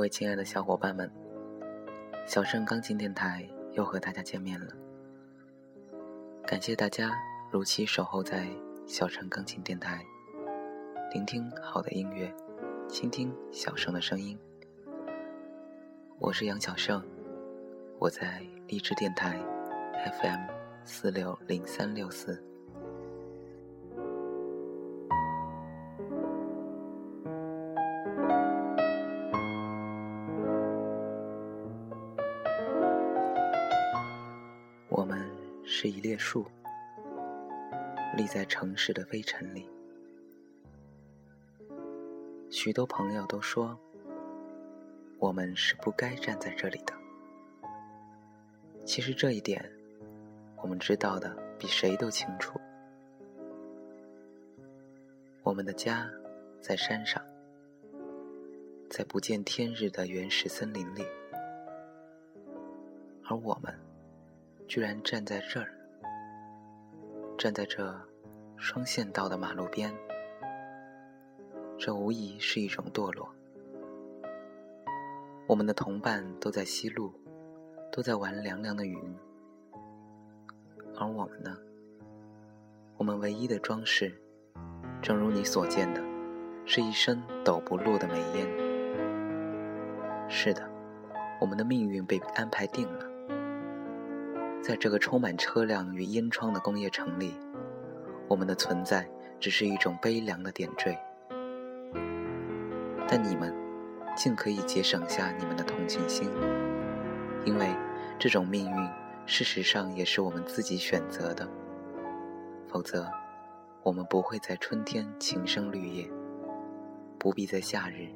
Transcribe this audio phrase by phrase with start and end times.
[0.00, 1.10] 各位亲爱的小伙伴们，
[2.26, 4.72] 小盛钢琴电台又和大家见面了。
[6.46, 7.12] 感谢大家
[7.50, 8.48] 如期守候在
[8.86, 10.02] 小盛钢琴电台，
[11.12, 12.34] 聆听好的音乐，
[12.88, 14.38] 倾听小盛的声音。
[16.18, 17.06] 我是杨小盛，
[17.98, 19.38] 我在励志电台
[20.18, 20.40] FM
[20.82, 22.42] 四六零三六四。
[35.82, 36.44] 是一列树，
[38.14, 39.66] 立在城市的飞尘里。
[42.50, 43.74] 许多朋友都说，
[45.18, 46.92] 我们是不该站在这里的。
[48.84, 49.72] 其实这一点，
[50.60, 52.60] 我们知道的比谁都清楚。
[55.42, 56.06] 我们的家
[56.60, 57.24] 在山上，
[58.90, 61.06] 在不见天日的原始森林里，
[63.24, 63.89] 而我们。
[64.70, 65.66] 居然站在这儿，
[67.36, 67.92] 站在这
[68.56, 69.92] 双线道的马路边，
[71.76, 73.28] 这无疑是一种堕落。
[75.48, 77.12] 我们的同伴都在西路，
[77.90, 78.96] 都在玩凉凉的云，
[80.96, 81.56] 而我们呢？
[82.96, 84.16] 我们唯一的装饰，
[85.02, 86.00] 正如你所见的，
[86.64, 88.46] 是一身抖不落的煤烟。
[90.28, 90.62] 是的，
[91.40, 93.09] 我们的命运被安排定了。
[94.62, 97.34] 在这个充满车辆与烟囱的工业城里，
[98.28, 99.08] 我们的存在
[99.40, 100.96] 只是一种悲凉的点缀。
[103.08, 103.54] 但你们，
[104.14, 106.30] 竟可以节省下你们的同情心，
[107.44, 107.74] 因为
[108.18, 108.88] 这种命运
[109.24, 111.48] 事实上也是我们自己选择的。
[112.68, 113.10] 否则，
[113.82, 116.08] 我们不会在春天情生绿叶，
[117.18, 118.08] 不必在夏日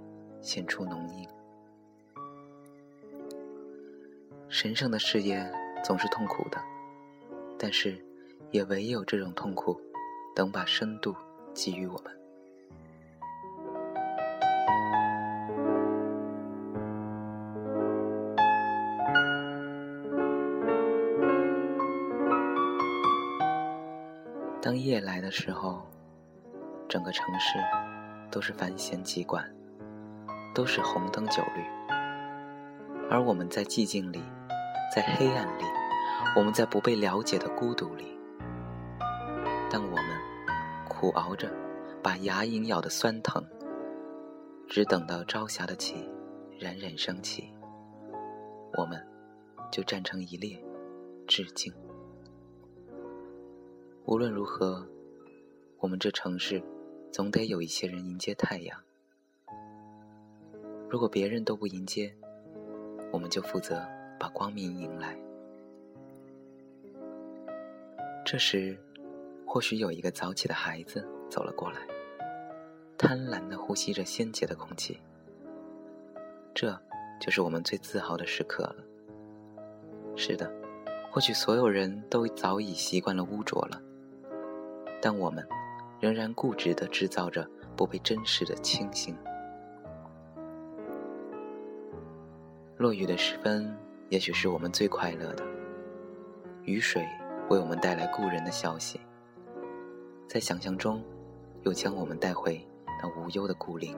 [0.43, 1.27] 显出浓荫。
[4.49, 5.51] 神圣的事业。
[5.85, 6.59] 总是痛苦的，
[7.59, 8.03] 但是
[8.51, 9.79] 也唯有这种痛苦，
[10.35, 11.15] 能把深度
[11.53, 12.11] 给予我们。
[24.63, 25.83] 当夜来的时候，
[26.89, 27.59] 整个城市
[28.31, 29.45] 都是繁弦急管，
[30.55, 31.63] 都是红灯酒绿，
[33.11, 34.23] 而我们在寂静里。
[34.93, 35.65] 在黑暗里，
[36.37, 38.17] 我们在不被了解的孤独里，
[39.71, 40.07] 当我们
[40.89, 41.51] 苦熬着，
[42.03, 43.45] 把牙龈咬得酸疼，
[44.69, 46.09] 只等到朝霞的旗
[46.61, 47.53] 冉冉升起，
[48.77, 49.05] 我们
[49.73, 50.63] 就站成一列，
[51.27, 51.73] 致敬。
[54.05, 54.87] 无论如何，
[55.79, 56.63] 我们这城市
[57.11, 58.79] 总得有一些人迎接太阳。
[60.89, 62.15] 如果别人都不迎接，
[63.11, 63.85] 我们就负责。
[64.19, 65.17] 把光明迎来。
[68.25, 68.79] 这时，
[69.47, 71.81] 或许有一个早起的孩子走了过来，
[72.97, 74.99] 贪婪的呼吸着鲜洁的空气。
[76.55, 76.81] 这
[77.21, 78.77] 就是我们最自豪的时刻了。
[80.17, 80.51] 是的，
[81.11, 83.81] 或许所有人都早已习惯了污浊了，
[85.03, 85.47] 但我们
[86.01, 89.15] 仍然固执的制造着不被珍视的清新。
[92.79, 93.77] 落雨的时分。
[94.11, 95.45] 也许是我们最快乐的。
[96.65, 97.07] 雨水
[97.51, 99.01] 为我们带来故人的消息，
[100.29, 101.05] 在想象中，
[101.63, 102.67] 又将我们带回
[103.03, 103.97] 那无忧的故林。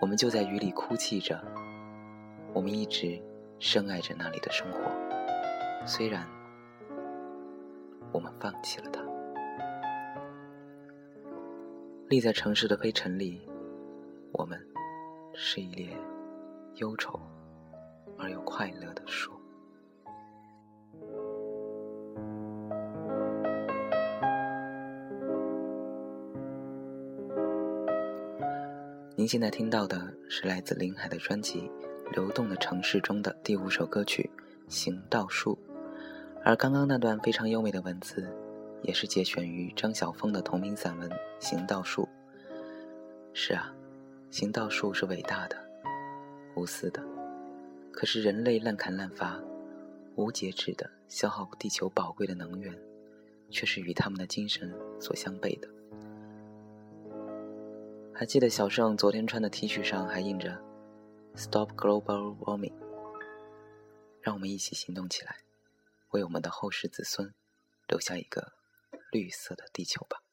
[0.00, 1.42] 我们就在雨里哭泣着，
[2.52, 3.20] 我们一直
[3.58, 4.80] 深爱着那里的生活，
[5.86, 6.26] 虽然
[8.12, 9.02] 我们放弃了它。
[12.08, 13.48] 立在城市的灰尘里，
[14.32, 14.60] 我们
[15.32, 15.96] 是一列
[16.76, 17.18] 忧愁。
[18.18, 19.32] 而又快乐的树。
[29.16, 31.70] 您现在听到的是来自林海的专辑
[32.10, 34.28] 《流动的城市》中的第五首歌曲
[34.68, 35.56] 《行道树》，
[36.44, 38.28] 而刚刚那段非常优美的文字，
[38.82, 41.08] 也是节选于张晓峰的同名散文
[41.38, 42.02] 《行道树》。
[43.32, 43.72] 是啊，
[44.30, 45.56] 行道树是伟大的，
[46.56, 47.13] 无私的。
[47.96, 49.40] 可是人类滥砍滥伐，
[50.16, 52.76] 无节制的消耗地球宝贵的能源，
[53.50, 55.68] 却是与他们的精神所相悖的。
[58.12, 60.60] 还记得小盛昨天穿的 T 恤上还印着
[61.36, 62.74] “Stop Global Warming”，
[64.20, 65.36] 让我们一起行动起来，
[66.10, 67.32] 为我们的后世子孙
[67.86, 68.52] 留下一个
[69.12, 70.23] 绿色的地球吧。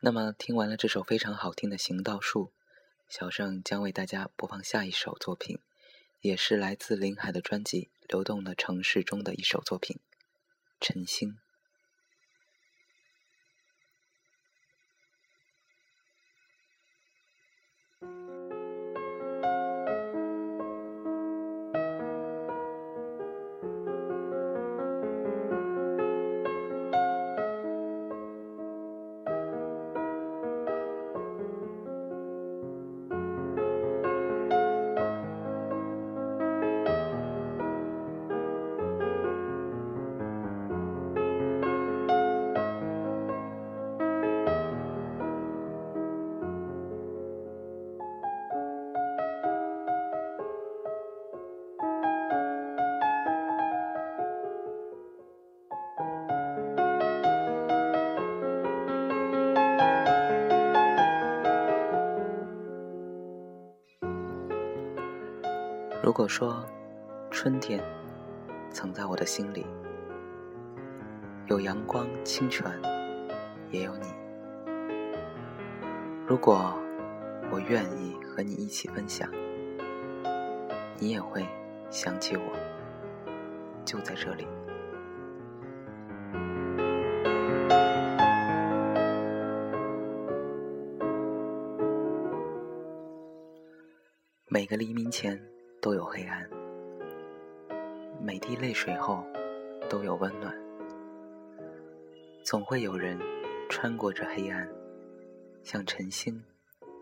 [0.00, 2.44] 那么，听完了这首非常好听的《行道树》，
[3.08, 5.58] 小盛将为大家播放下一首作品，
[6.20, 9.96] 也是来自林海的专辑《流动的城市》中的一首作品
[10.80, 11.30] 《晨星》。
[66.18, 66.66] 如果说
[67.30, 67.80] 春天
[68.70, 69.64] 藏在我的心里，
[71.46, 72.66] 有阳光、清泉，
[73.70, 74.06] 也有你。
[76.26, 76.76] 如果
[77.52, 79.30] 我愿意和你一起分享，
[80.98, 81.46] 你也会
[81.88, 82.42] 想起我，
[83.84, 84.44] 就在这里。
[94.48, 95.40] 每个黎明前。
[95.88, 96.46] 都有黑暗，
[98.20, 99.24] 每滴泪水后
[99.88, 100.54] 都有温暖。
[102.44, 103.18] 总会有人
[103.70, 104.68] 穿过这黑暗，
[105.62, 106.44] 像晨星，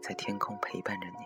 [0.00, 1.17] 在天空陪伴着你。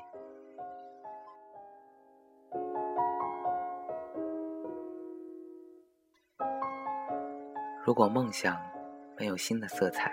[7.85, 8.59] 如果梦想
[9.19, 10.11] 没有新的色彩，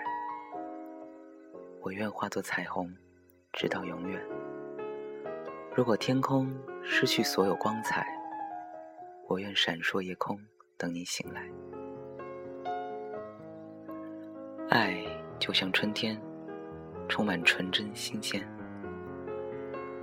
[1.80, 2.94] 我愿化作彩虹，
[3.54, 4.22] 直到永远。
[5.74, 6.52] 如果天空
[6.90, 8.08] 失去所有光彩，
[9.28, 10.40] 我愿闪烁夜空，
[10.78, 11.46] 等你醒来。
[14.70, 15.04] 爱
[15.38, 16.18] 就像春天，
[17.06, 18.42] 充满纯真新鲜，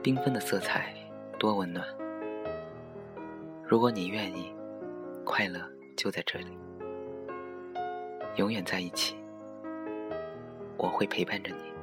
[0.04, 0.94] 缤纷的色彩
[1.40, 1.86] 多温暖。
[3.68, 4.56] 如果你愿意，
[5.26, 5.60] 快乐
[5.98, 6.58] 就在这里，
[8.36, 9.18] 永远在一起，
[10.78, 11.75] 我会陪伴着你。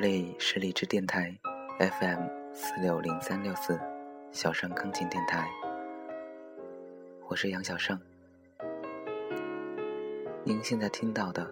[0.00, 1.36] 这里是荔枝电台
[1.80, 2.20] FM
[2.54, 3.76] 四六零三六四，
[4.30, 5.48] 小盛钢琴电台。
[7.26, 7.98] 我是杨小盛。
[10.44, 11.44] 您现在听到的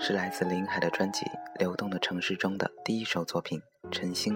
[0.00, 1.24] 是来自林海的专辑
[1.60, 3.62] 《流动的城市》中的第一首作品
[3.92, 4.34] 《晨星》。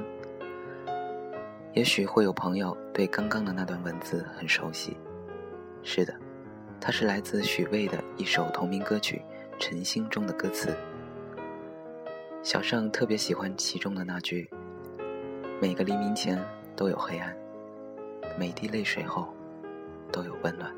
[1.73, 4.97] 也许会有朋友对刚刚的那段文字很熟悉。
[5.83, 6.15] 是的，
[6.81, 9.21] 它是来自许巍的一首同名歌曲
[9.59, 10.73] 《晨星》中的歌词。
[12.43, 14.51] 小盛特别喜欢其中的那句
[15.61, 16.43] ：“每个黎明前
[16.75, 17.37] 都有黑暗，
[18.39, 19.33] 每滴泪水后
[20.11, 20.75] 都有温暖。”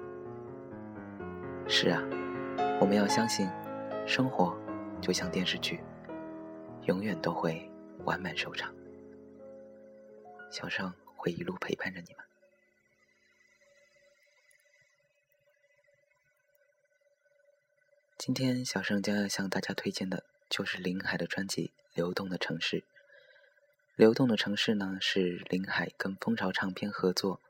[1.68, 2.02] 是啊，
[2.80, 3.48] 我们要相信，
[4.06, 4.58] 生活
[5.00, 5.80] 就像电视剧，
[6.86, 7.70] 永远都会
[8.04, 8.74] 完满收场。
[10.50, 12.24] 小盛会一路陪伴着你们。
[18.18, 20.24] 今天，小盛将要向大家推荐的。
[20.52, 22.76] 就是林海的专辑《流动的城市》。
[23.96, 27.40] 《流动的城市》呢，是林海跟蜂巢唱片合作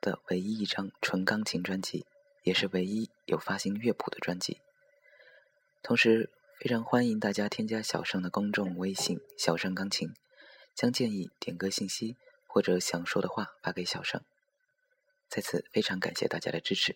[0.00, 2.06] 的唯一一张纯钢琴专辑，
[2.44, 4.60] 也是唯一有发行乐谱的专辑。
[5.82, 10.14] 同时，非常欢迎大家添加小盛的公众微信“小盛钢琴”，
[10.76, 14.20] 将建议、点歌信息或者想说的话发给小盛。
[15.28, 16.94] 在此，非常感谢大家的支持。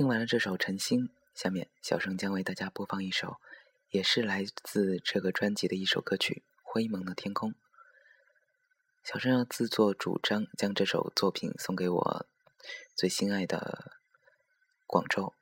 [0.00, 3.36] 听完了这首《晨星》，下面小生将为大家播放一首，
[3.90, 7.50] 也是来自这个专辑的一首歌曲《灰蒙的天空》。
[9.04, 12.26] 小生要自作主张将这首作品送给我
[12.96, 14.00] 最心爱的
[14.86, 15.34] 广州，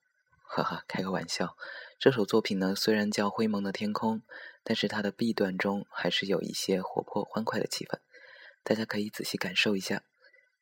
[0.43, 1.57] 哈哈，开个玩笑，
[2.01, 4.17] 这首作品呢，虽然叫《灰蒙的天空》，
[4.65, 8.01] 但是它的 B 段中还是有一些活泼欢快的气氛，
[8.65, 10.03] 大家可以仔细感受一下，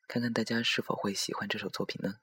[0.07, 2.17] 看看大家是否会喜欢这首作品呢？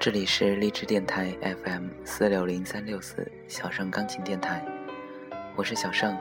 [0.00, 1.30] 这里是励志电台
[1.62, 4.64] FM 四六零三六四小盛钢琴电台，
[5.54, 6.16] 我是小盛。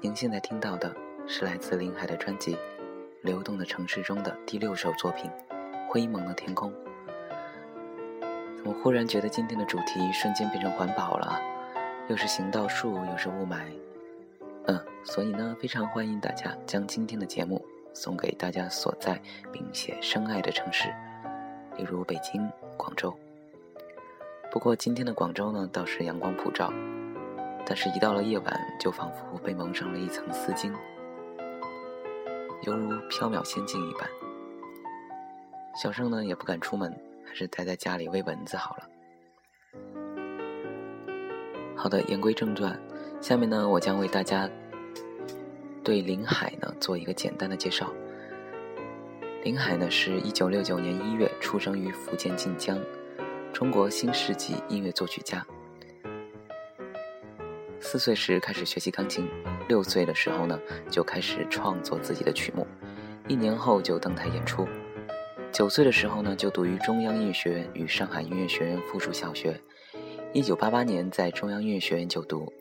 [0.00, 2.54] 您现在听到的是来自林海的专辑
[3.20, 5.30] 《流动的城市》中的第六首作品
[5.90, 6.72] 《灰蒙的天空》。
[8.64, 11.38] 我忽然觉得今天的主题瞬间变成环保了？
[12.08, 13.58] 又是行道树，又是雾霾。
[14.68, 17.62] 嗯，所以呢，非常欢迎大家将今天的节目
[17.92, 19.20] 送给大家所在
[19.52, 20.88] 并且深爱的城市，
[21.76, 22.50] 例如北京。
[22.76, 23.12] 广州。
[24.50, 26.72] 不过今天的广州呢，倒是阳光普照，
[27.66, 30.72] 但是，一到了夜晚，就仿佛被蒙上了一层丝巾，
[32.62, 34.08] 犹如缥缈仙境一般。
[35.74, 36.90] 小盛呢，也不敢出门，
[37.26, 38.84] 还是待在家里喂蚊子好了。
[41.74, 42.80] 好的，言归正传，
[43.20, 44.48] 下面呢，我将为大家
[45.84, 47.92] 对林海呢做一个简单的介绍。
[49.46, 52.76] 林海呢，是一九六九年一月出生于福建晋江，
[53.52, 55.46] 中国新世纪音乐作曲家。
[57.78, 59.24] 四岁时开始学习钢琴，
[59.68, 60.58] 六岁的时候呢
[60.90, 62.66] 就开始创作自己的曲目，
[63.28, 64.66] 一年后就登台演出。
[65.52, 69.56] 九岁的时候呢就读于中央音乐学院与上海音乐学院附属小学。
[70.32, 72.52] 一九八八年在中央音乐学院就读，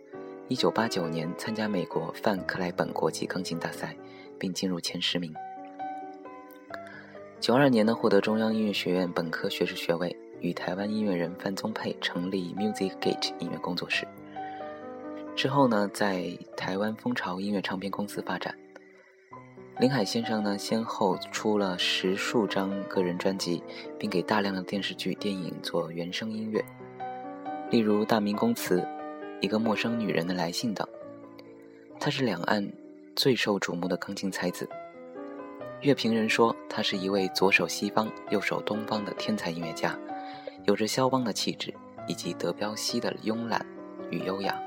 [0.48, 3.98] 一九八九年参加美国范克莱本国际钢琴大赛，
[4.38, 5.34] 并进入前十名。
[7.40, 14.08] 九二年呢，获得中央音乐学院本科学士学位，与台湾音乐人范宗沛成立 Music Gate 音乐工作室。
[15.36, 16.28] 之后呢，在
[16.58, 18.56] 台湾蜂巢音乐唱片公司发展。
[19.80, 23.62] 林海先生呢，先后出了十数张个人专辑，
[24.00, 26.64] 并给大量的电视剧、电影做原声音乐，
[27.70, 28.80] 例如《大明宫词》
[29.42, 30.88] 《一个陌生女人的来信》等。
[32.00, 32.68] 他是两岸
[33.16, 34.68] 最受瞩目的钢琴才子。
[35.86, 39.96] 乐评人说，他是一位左手西方、右手东方的天才音乐家，
[40.64, 41.72] 有着肖邦的气质
[42.08, 43.64] 以及德彪西的慵懒
[44.10, 44.60] 与优雅。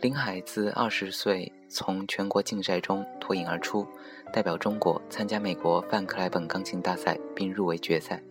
[0.00, 3.86] 林海自二十岁从全国竞赛中脱颖而出，
[4.32, 8.22] 代表中国参加美国范克莱本钢琴大赛并入围决赛，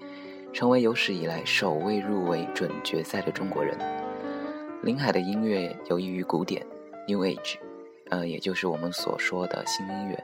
[0.52, 3.78] 成为有史以来首位入围准决赛的中国人。
[4.82, 6.66] 林海的音乐游移于古典
[7.08, 7.58] （New Age），
[8.10, 10.24] 呃，也就是我们所说的新音乐。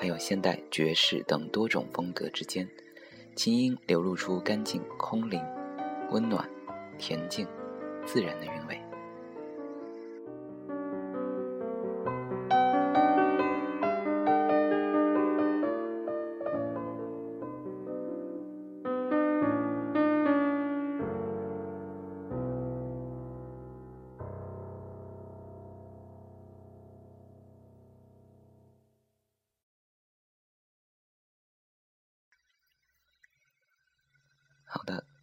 [0.00, 2.66] 还有现代爵士等多种风格之间，
[3.36, 5.38] 琴音流露出干净、空灵、
[6.10, 6.48] 温暖、
[6.98, 7.46] 恬静、
[8.06, 8.79] 自然的韵味。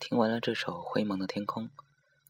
[0.10, 1.66] 听完了这首《灰蒙的天空》，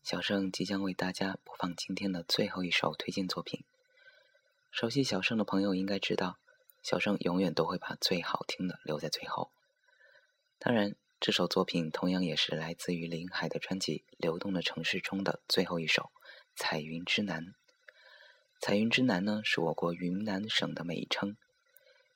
[0.01, 3.63] 小盛即将为大家播放今天的最后一首推荐作品。
[4.71, 6.39] 熟悉小盛的朋友应该知道，
[6.81, 9.51] 小盛永远都会把最好听的留在最后。
[10.57, 16.01] 当然，这首作品同样也是来自于林海的专辑《流动的城市》中的最后一首
[16.55, 17.45] 《彩云之南》。
[18.59, 21.37] 彩云之南呢，是我国云南省的美称。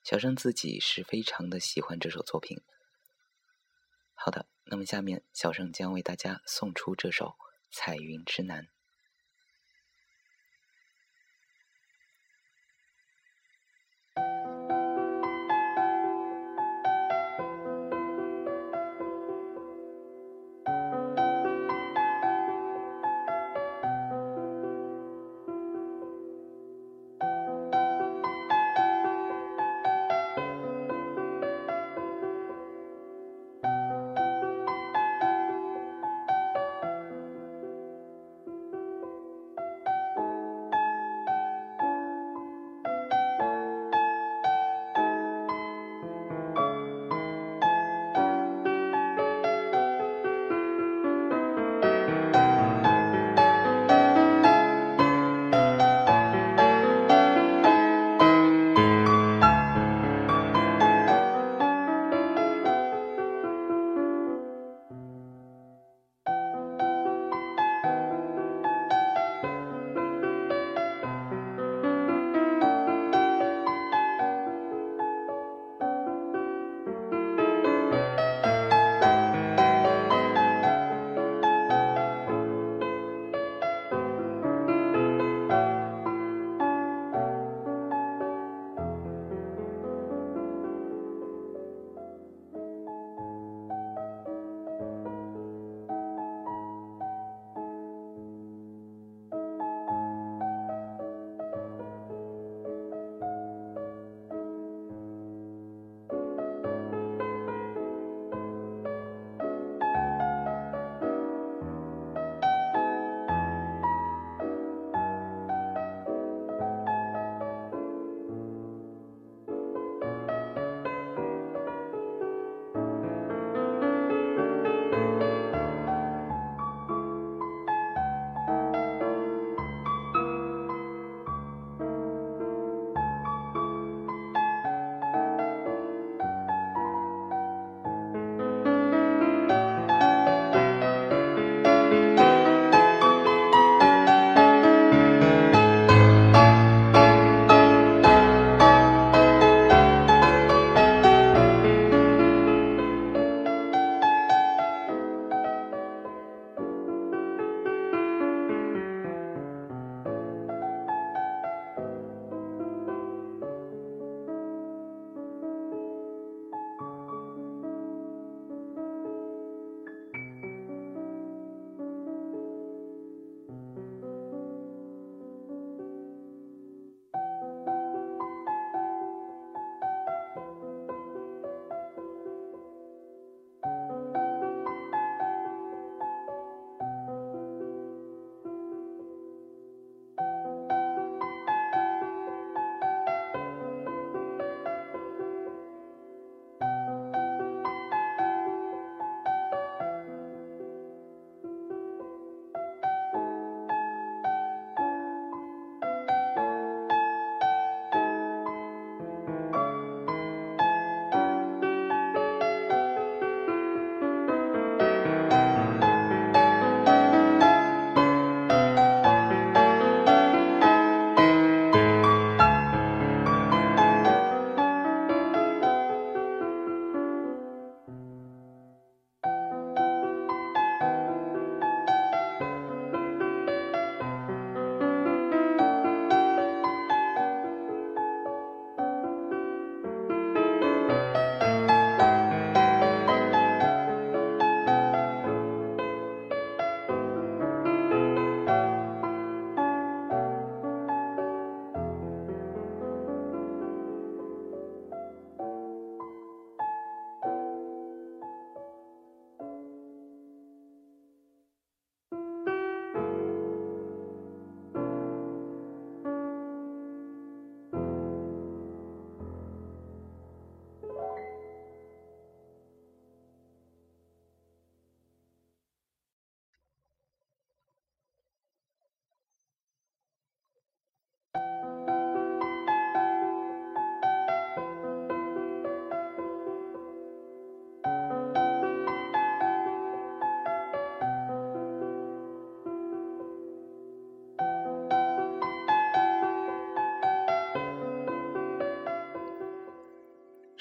[0.04, 2.62] 小盛自己是非常的喜欢这首作品。
[4.24, 4.46] 好的。
[4.66, 7.26] 那么，下面小盛将为大家送出这首
[7.72, 8.66] 《彩云之南》。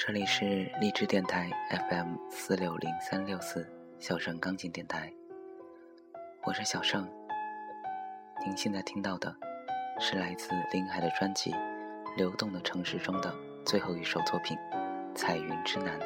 [0.03, 1.51] 这里是励志电台
[1.91, 5.13] FM 四六零三六四小盛钢琴电台，
[6.43, 7.07] 我是小盛。
[8.43, 9.37] 您现在听到的
[9.99, 11.53] 是来自林海的专辑
[12.17, 13.31] 《流动的城市》中的
[13.63, 14.57] 最后一首作品
[15.15, 16.01] 《彩云之南》。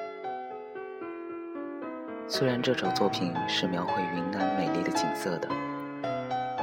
[2.26, 5.48] 虽然这首作品是描绘云南美丽的景色的，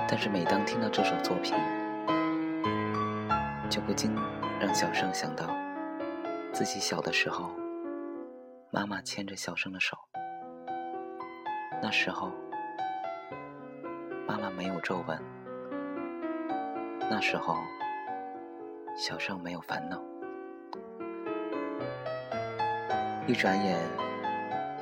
[0.05, 1.55] 但是每当听到这首作品，
[3.69, 4.13] 就不禁
[4.59, 5.47] 让小盛想到。
[6.53, 7.49] 自己小的时候，
[8.71, 9.97] 妈妈牵着小生的手。
[11.81, 12.29] 那时候，
[14.27, 15.17] 妈妈没有皱纹。
[17.09, 17.55] 那时候，
[18.97, 20.03] 小生没有烦恼。
[23.27, 23.79] 一转眼，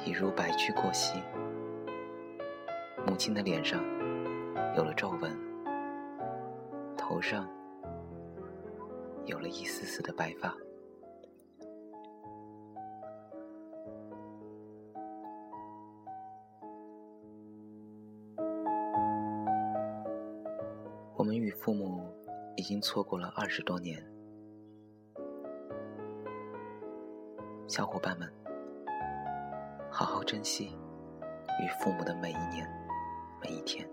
[0.04, 1.22] 已如白驹过隙。
[3.06, 3.80] 母亲的脸上
[4.76, 5.32] 有了皱纹，
[6.98, 7.48] 头上
[9.26, 10.52] 有了一丝丝的白发。
[21.20, 22.02] 我们与父母
[22.56, 24.02] 已经错过了二十多年，
[27.68, 28.32] 小伙伴们，
[29.92, 30.74] 好好珍惜
[31.62, 32.66] 与父母的每一年、
[33.42, 33.86] 每一天。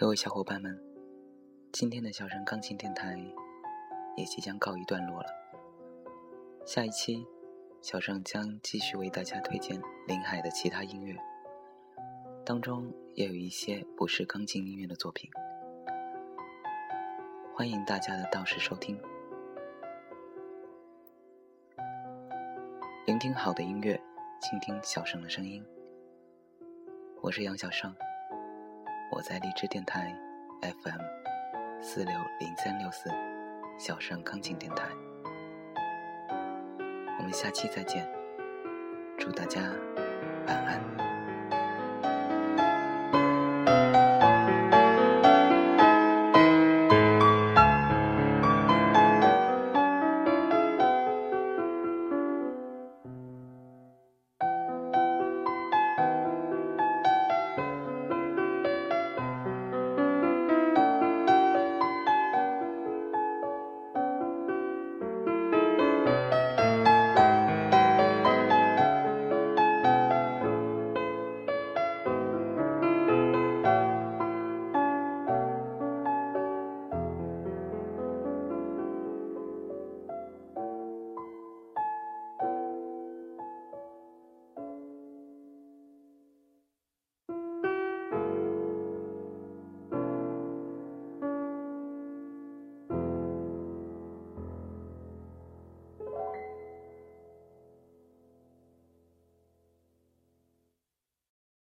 [0.00, 0.82] 各位小伙伴们，
[1.72, 3.22] 今天的小声钢琴电台
[4.16, 5.28] 也即将告一段落了。
[6.64, 7.22] 下一期，
[7.82, 11.14] 小盛将继续为大家推荐林海的其他音乐，
[12.46, 15.30] 当中也有一些不是钢琴音乐的作品，
[17.54, 18.98] 欢迎大家的到时收听。
[23.04, 24.00] 聆听好的音乐，
[24.40, 25.62] 倾听小盛的声音。
[27.20, 27.94] 我是杨小盛。
[29.12, 30.16] 我在荔枝电台
[30.62, 31.00] FM
[31.82, 33.10] 四六零三六四
[33.76, 34.84] 小盛钢琴电台，
[37.18, 38.08] 我们下期再见，
[39.18, 39.60] 祝大家
[40.46, 41.09] 晚安。